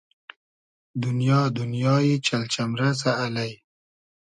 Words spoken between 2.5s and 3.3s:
چئمرئسۂ